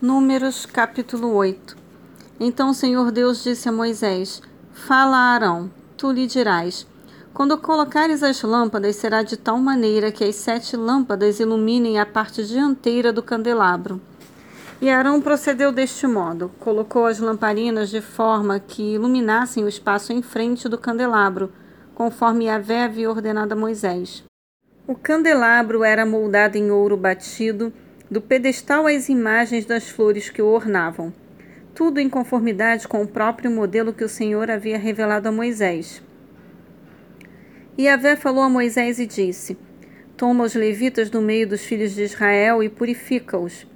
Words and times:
Números 0.00 0.66
capítulo 0.66 1.32
8 1.32 1.74
Então 2.38 2.68
o 2.68 2.74
Senhor 2.74 3.10
Deus 3.10 3.42
disse 3.42 3.66
a 3.66 3.72
Moisés: 3.72 4.42
Fala 4.70 5.16
a 5.16 5.34
Arão, 5.34 5.70
tu 5.96 6.12
lhe 6.12 6.26
dirás: 6.26 6.86
Quando 7.32 7.56
colocares 7.56 8.22
as 8.22 8.42
lâmpadas, 8.42 8.96
será 8.96 9.22
de 9.22 9.38
tal 9.38 9.56
maneira 9.56 10.12
que 10.12 10.22
as 10.22 10.36
sete 10.36 10.76
lâmpadas 10.76 11.40
iluminem 11.40 11.98
a 11.98 12.04
parte 12.04 12.44
dianteira 12.44 13.10
do 13.10 13.22
candelabro. 13.22 13.98
E 14.82 14.90
Arão 14.90 15.18
procedeu 15.18 15.72
deste 15.72 16.06
modo: 16.06 16.50
colocou 16.60 17.06
as 17.06 17.18
lamparinas 17.18 17.88
de 17.88 18.02
forma 18.02 18.60
que 18.60 18.96
iluminassem 18.96 19.64
o 19.64 19.68
espaço 19.68 20.12
em 20.12 20.20
frente 20.20 20.68
do 20.68 20.76
candelabro, 20.76 21.50
conforme 21.94 22.44
Yahvé 22.44 22.84
havia 22.84 23.08
ordenado 23.08 23.54
a 23.54 23.56
Moisés. 23.56 24.22
O 24.86 24.94
candelabro 24.94 25.82
era 25.82 26.04
moldado 26.04 26.58
em 26.58 26.70
ouro 26.70 26.98
batido 26.98 27.72
do 28.10 28.20
pedestal 28.20 28.86
às 28.86 29.08
imagens 29.08 29.64
das 29.64 29.88
flores 29.88 30.30
que 30.30 30.40
o 30.40 30.46
ornavam, 30.46 31.12
tudo 31.74 32.00
em 32.00 32.08
conformidade 32.08 32.86
com 32.86 33.02
o 33.02 33.06
próprio 33.06 33.50
modelo 33.50 33.92
que 33.92 34.04
o 34.04 34.08
Senhor 34.08 34.50
havia 34.50 34.78
revelado 34.78 35.28
a 35.28 35.32
Moisés. 35.32 36.02
E 37.76 37.88
Avé 37.88 38.16
falou 38.16 38.42
a 38.42 38.48
Moisés 38.48 38.98
e 38.98 39.06
disse: 39.06 39.58
Toma 40.16 40.44
os 40.44 40.54
levitas 40.54 41.10
do 41.10 41.20
meio 41.20 41.46
dos 41.46 41.62
filhos 41.62 41.94
de 41.94 42.02
Israel 42.04 42.62
e 42.62 42.68
purifica-os. 42.68 43.66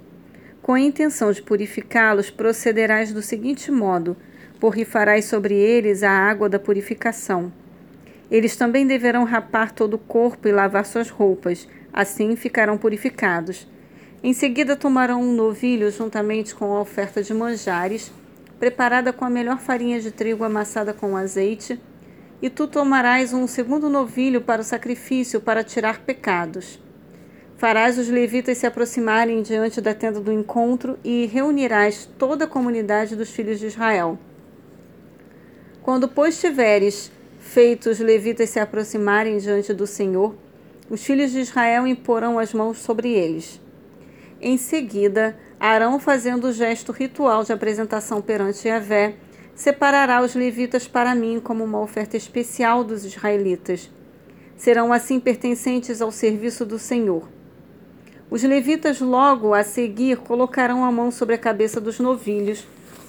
Com 0.61 0.73
a 0.73 0.79
intenção 0.79 1.31
de 1.31 1.41
purificá-los, 1.41 2.31
procederás 2.31 3.13
do 3.13 3.21
seguinte 3.21 3.71
modo: 3.71 4.17
borrifarás 4.59 5.25
sobre 5.25 5.55
eles 5.55 6.01
a 6.01 6.11
água 6.11 6.49
da 6.49 6.57
purificação. 6.57 7.51
Eles 8.31 8.55
também 8.55 8.87
deverão 8.87 9.23
rapar 9.23 9.71
todo 9.71 9.95
o 9.95 9.99
corpo 9.99 10.47
e 10.47 10.51
lavar 10.51 10.85
suas 10.85 11.09
roupas, 11.09 11.67
assim 11.91 12.35
ficarão 12.35 12.77
purificados. 12.77 13.67
Em 14.23 14.33
seguida, 14.33 14.75
tomarão 14.75 15.19
um 15.19 15.33
novilho 15.33 15.89
juntamente 15.89 16.53
com 16.53 16.75
a 16.75 16.79
oferta 16.79 17.23
de 17.23 17.33
manjares, 17.33 18.11
preparada 18.59 19.11
com 19.11 19.25
a 19.25 19.29
melhor 19.31 19.57
farinha 19.57 19.99
de 19.99 20.11
trigo 20.11 20.43
amassada 20.43 20.93
com 20.93 21.17
azeite, 21.17 21.81
e 22.39 22.47
tu 22.47 22.67
tomarás 22.67 23.33
um 23.33 23.47
segundo 23.47 23.89
novilho 23.89 24.41
para 24.41 24.61
o 24.61 24.63
sacrifício, 24.63 25.41
para 25.41 25.63
tirar 25.63 26.01
pecados. 26.01 26.79
Farás 27.57 27.97
os 27.97 28.09
levitas 28.09 28.59
se 28.59 28.67
aproximarem 28.67 29.41
diante 29.41 29.81
da 29.81 29.93
tenda 29.93 30.19
do 30.19 30.31
encontro 30.31 30.99
e 31.03 31.25
reunirás 31.25 32.07
toda 32.17 32.45
a 32.45 32.47
comunidade 32.47 33.15
dos 33.15 33.31
filhos 33.31 33.59
de 33.59 33.67
Israel. 33.67 34.19
Quando, 35.81 36.07
pois, 36.07 36.39
tiveres 36.39 37.11
feito 37.39 37.89
os 37.89 37.99
levitas 37.99 38.51
se 38.51 38.59
aproximarem 38.59 39.39
diante 39.39 39.73
do 39.73 39.87
Senhor, 39.87 40.35
os 40.91 41.03
filhos 41.03 41.31
de 41.31 41.39
Israel 41.39 41.87
imporão 41.87 42.37
as 42.37 42.53
mãos 42.53 42.77
sobre 42.77 43.11
eles. 43.13 43.59
Em 44.43 44.57
seguida, 44.57 45.37
Arão, 45.59 45.99
fazendo 45.99 46.47
o 46.47 46.51
gesto 46.51 46.91
ritual 46.91 47.43
de 47.43 47.53
apresentação 47.53 48.23
perante 48.23 48.67
Yahvé, 48.67 49.13
separará 49.53 50.19
os 50.23 50.33
levitas 50.33 50.87
para 50.87 51.13
mim 51.13 51.39
como 51.39 51.63
uma 51.63 51.79
oferta 51.79 52.17
especial 52.17 52.83
dos 52.83 53.05
israelitas. 53.05 53.91
Serão 54.57 54.91
assim 54.91 55.19
pertencentes 55.19 56.01
ao 56.01 56.11
serviço 56.11 56.65
do 56.65 56.79
Senhor. 56.79 57.29
Os 58.31 58.41
levitas 58.41 58.99
logo 58.99 59.53
a 59.53 59.63
seguir 59.63 60.17
colocarão 60.17 60.83
a 60.83 60.91
mão 60.91 61.11
sobre 61.11 61.35
a 61.35 61.37
cabeça 61.37 61.79
dos 61.79 61.99
novilhos. 61.99 62.65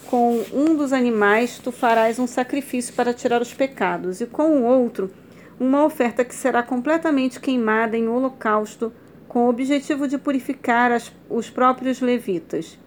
Com 0.08 0.44
um 0.52 0.76
dos 0.76 0.92
animais 0.92 1.58
tu 1.58 1.72
farás 1.72 2.18
um 2.18 2.26
sacrifício 2.26 2.92
para 2.92 3.14
tirar 3.14 3.40
os 3.40 3.54
pecados, 3.54 4.20
e 4.20 4.26
com 4.26 4.58
o 4.58 4.64
outro, 4.64 5.10
uma 5.58 5.82
oferta 5.82 6.26
que 6.26 6.34
será 6.34 6.62
completamente 6.62 7.40
queimada 7.40 7.96
em 7.96 8.06
holocausto 8.06 8.92
com 9.32 9.46
o 9.46 9.48
objetivo 9.48 10.06
de 10.06 10.18
purificar 10.18 10.92
as, 10.92 11.10
os 11.30 11.48
próprios 11.48 12.02
levitas. 12.02 12.78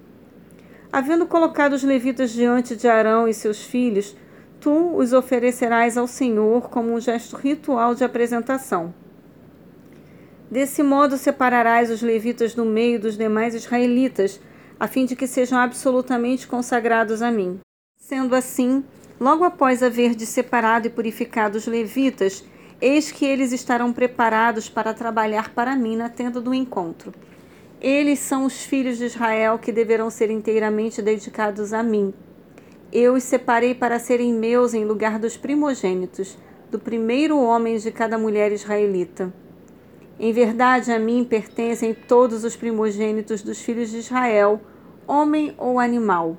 Havendo 0.93 1.25
colocado 1.25 1.73
os 1.73 1.81
levitas 1.81 2.29
diante 2.29 2.75
de 2.75 2.87
Arão 2.87 3.27
e 3.27 3.33
seus 3.33 3.63
filhos, 3.63 4.15
tu 4.59 4.95
os 4.95 5.11
oferecerás 5.11 5.97
ao 5.97 6.05
Senhor 6.05 6.69
como 6.69 6.93
um 6.93 7.01
gesto 7.01 7.35
ritual 7.35 7.95
de 7.95 8.03
apresentação. 8.03 8.93
Desse 10.49 10.83
modo 10.83 11.17
separarás 11.17 11.89
os 11.89 12.03
levitas 12.03 12.53
do 12.53 12.63
meio 12.63 12.99
dos 12.99 13.17
demais 13.17 13.55
israelitas, 13.55 14.39
a 14.79 14.87
fim 14.87 15.07
de 15.07 15.15
que 15.15 15.25
sejam 15.25 15.57
absolutamente 15.57 16.45
consagrados 16.45 17.23
a 17.23 17.31
mim. 17.31 17.59
Sendo 17.97 18.35
assim, 18.35 18.83
logo 19.19 19.43
após 19.43 19.81
haver 19.81 20.13
de 20.13 20.27
separado 20.27 20.85
e 20.85 20.91
purificado 20.91 21.57
os 21.57 21.65
levitas, 21.65 22.45
Eis 22.81 23.09
que 23.09 23.25
eles 23.25 23.53
estarão 23.53 23.93
preparados 23.93 24.69
para 24.69 24.93
trabalhar 24.93 25.53
para 25.53 25.75
mim 25.75 25.95
na 25.95 26.09
tenda 26.09 26.41
do 26.41 26.53
encontro. 26.53 27.13
Eles 27.81 28.19
são 28.19 28.45
os 28.45 28.65
filhos 28.65 28.97
de 28.97 29.05
Israel 29.05 29.57
que 29.57 29.71
deverão 29.71 30.09
ser 30.09 30.29
inteiramente 30.29 31.01
dedicados 31.01 31.71
a 31.71 31.81
mim. 31.81 32.13
Eu 32.91 33.13
os 33.13 33.23
separei 33.23 33.73
para 33.73 33.99
serem 33.99 34.33
meus 34.33 34.73
em 34.73 34.83
lugar 34.83 35.19
dos 35.19 35.37
primogênitos, 35.37 36.37
do 36.69 36.77
primeiro 36.77 37.39
homem 37.39 37.77
de 37.77 37.91
cada 37.91 38.17
mulher 38.17 38.51
israelita. 38.51 39.33
Em 40.19 40.33
verdade, 40.33 40.91
a 40.91 40.99
mim 40.99 41.23
pertencem 41.23 41.93
todos 41.93 42.43
os 42.43 42.55
primogênitos 42.55 43.41
dos 43.41 43.61
filhos 43.61 43.89
de 43.89 43.99
Israel, 43.99 44.61
homem 45.07 45.53
ou 45.57 45.79
animal. 45.79 46.37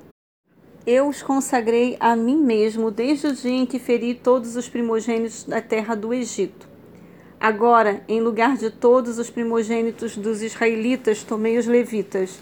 Eu 0.89 1.09
os 1.09 1.21
consagrei 1.21 1.97
a 1.99 2.15
mim 2.15 2.37
mesmo 2.37 2.89
desde 2.89 3.27
o 3.27 3.33
dia 3.33 3.51
em 3.51 3.65
que 3.65 3.77
feri 3.77 4.13
todos 4.13 4.55
os 4.55 4.69
primogênitos 4.69 5.43
da 5.43 5.59
terra 5.59 5.93
do 5.95 6.13
Egito. 6.13 6.65
Agora, 7.37 8.01
em 8.07 8.21
lugar 8.21 8.55
de 8.55 8.71
todos 8.71 9.19
os 9.19 9.29
primogênitos 9.29 10.15
dos 10.15 10.41
israelitas, 10.41 11.25
tomei 11.25 11.57
os 11.57 11.67
levitas. 11.67 12.39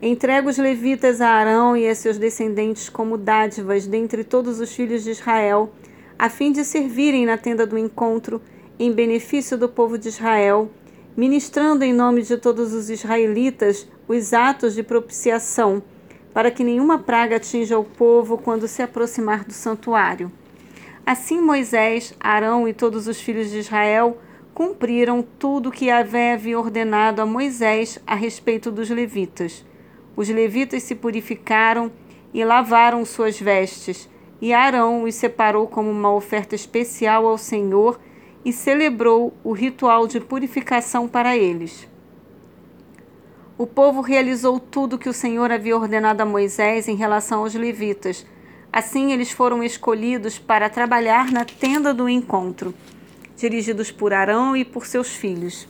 Entrego 0.00 0.48
os 0.48 0.56
levitas 0.56 1.20
a 1.20 1.28
Arão 1.28 1.76
e 1.76 1.86
a 1.86 1.94
seus 1.94 2.16
descendentes 2.16 2.88
como 2.88 3.18
dádivas 3.18 3.86
dentre 3.86 4.24
todos 4.24 4.58
os 4.58 4.74
filhos 4.74 5.04
de 5.04 5.10
Israel, 5.10 5.70
a 6.18 6.30
fim 6.30 6.52
de 6.52 6.64
servirem 6.64 7.26
na 7.26 7.36
tenda 7.36 7.66
do 7.66 7.76
encontro, 7.76 8.40
em 8.78 8.90
benefício 8.90 9.58
do 9.58 9.68
povo 9.68 9.98
de 9.98 10.08
Israel, 10.08 10.70
ministrando 11.14 11.84
em 11.84 11.92
nome 11.92 12.22
de 12.22 12.38
todos 12.38 12.72
os 12.72 12.88
israelitas 12.88 13.86
os 14.08 14.32
atos 14.32 14.74
de 14.74 14.82
propiciação 14.82 15.82
para 16.32 16.50
que 16.50 16.64
nenhuma 16.64 16.98
praga 16.98 17.36
atinja 17.36 17.78
o 17.78 17.84
povo 17.84 18.38
quando 18.38 18.68
se 18.68 18.82
aproximar 18.82 19.44
do 19.44 19.52
santuário. 19.52 20.30
Assim 21.04 21.40
Moisés, 21.40 22.14
Arão 22.20 22.68
e 22.68 22.72
todos 22.72 23.06
os 23.06 23.20
filhos 23.20 23.50
de 23.50 23.58
Israel 23.58 24.18
cumpriram 24.54 25.22
tudo 25.22 25.70
que 25.70 25.86
Yahvé 25.86 26.34
havia 26.34 26.58
ordenado 26.58 27.20
a 27.20 27.26
Moisés 27.26 27.98
a 28.06 28.14
respeito 28.14 28.70
dos 28.70 28.90
levitas. 28.90 29.64
Os 30.14 30.28
levitas 30.28 30.82
se 30.82 30.94
purificaram 30.94 31.90
e 32.32 32.44
lavaram 32.44 33.04
suas 33.04 33.40
vestes, 33.40 34.08
e 34.40 34.52
Arão 34.52 35.02
os 35.02 35.14
separou 35.14 35.66
como 35.66 35.90
uma 35.90 36.12
oferta 36.12 36.54
especial 36.54 37.26
ao 37.26 37.36
Senhor 37.36 37.98
e 38.44 38.52
celebrou 38.52 39.34
o 39.44 39.52
ritual 39.52 40.06
de 40.06 40.20
purificação 40.20 41.08
para 41.08 41.36
eles. 41.36 41.89
O 43.60 43.66
povo 43.66 44.00
realizou 44.00 44.58
tudo 44.58 44.96
que 44.96 45.06
o 45.10 45.12
Senhor 45.12 45.52
havia 45.52 45.76
ordenado 45.76 46.22
a 46.22 46.24
Moisés 46.24 46.88
em 46.88 46.96
relação 46.96 47.40
aos 47.40 47.52
levitas. 47.52 48.24
Assim, 48.72 49.12
eles 49.12 49.30
foram 49.30 49.62
escolhidos 49.62 50.38
para 50.38 50.70
trabalhar 50.70 51.30
na 51.30 51.44
tenda 51.44 51.92
do 51.92 52.08
encontro, 52.08 52.72
dirigidos 53.36 53.90
por 53.90 54.14
Arão 54.14 54.56
e 54.56 54.64
por 54.64 54.86
seus 54.86 55.10
filhos. 55.10 55.68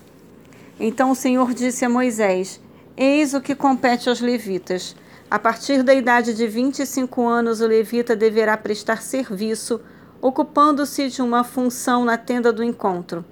Então 0.79 1.11
o 1.11 1.17
Senhor 1.17 1.53
disse 1.53 1.85
a 1.85 1.89
Moisés: 1.89 2.61
Eis 2.97 3.35
o 3.35 3.41
que 3.41 3.57
compete 3.57 4.09
aos 4.09 4.21
levitas. 4.21 4.95
A 5.29 5.37
partir 5.37 5.83
da 5.83 5.93
idade 5.93 6.33
de 6.33 6.47
25 6.47 7.27
anos, 7.27 7.61
o 7.61 7.67
levita 7.67 8.15
deverá 8.15 8.57
prestar 8.57 9.03
serviço, 9.03 9.81
ocupando-se 10.23 11.09
de 11.09 11.21
uma 11.21 11.43
função 11.43 12.05
na 12.05 12.17
tenda 12.17 12.53
do 12.53 12.63
encontro 12.63 13.25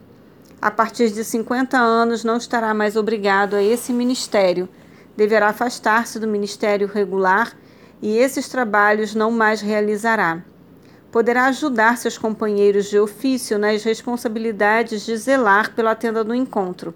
a 0.60 0.72
partir 0.72 1.10
de 1.10 1.22
50 1.22 1.78
anos 1.78 2.24
não 2.24 2.36
estará 2.36 2.74
mais 2.74 2.96
obrigado 2.96 3.54
a 3.54 3.62
esse 3.62 3.92
ministério, 3.92 4.68
deverá 5.16 5.50
afastar-se 5.50 6.18
do 6.18 6.26
ministério 6.26 6.88
regular 6.88 7.56
e 8.02 8.16
esses 8.18 8.48
trabalhos 8.48 9.14
não 9.14 9.30
mais 9.30 9.60
realizará. 9.60 10.42
Poderá 11.12 11.46
ajudar 11.46 11.96
seus 11.96 12.18
companheiros 12.18 12.90
de 12.90 12.98
ofício 12.98 13.56
nas 13.56 13.84
responsabilidades 13.84 15.06
de 15.06 15.16
zelar 15.16 15.74
pela 15.76 15.94
tenda 15.94 16.24
do 16.24 16.34
encontro. 16.34 16.92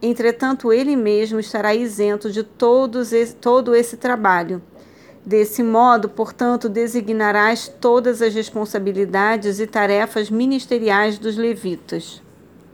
Entretanto, 0.00 0.72
ele 0.72 0.96
mesmo 0.96 1.38
estará 1.38 1.74
isento 1.74 2.32
de 2.32 2.42
todos 2.42 3.12
esse, 3.12 3.34
todo 3.36 3.74
esse 3.74 3.98
trabalho. 3.98 4.62
Desse 5.24 5.62
modo, 5.62 6.08
portanto, 6.08 6.70
designarás 6.70 7.68
todas 7.68 8.22
as 8.22 8.34
responsabilidades 8.34 9.60
e 9.60 9.66
tarefas 9.66 10.30
ministeriais 10.30 11.18
dos 11.18 11.36
levitas. 11.36 12.23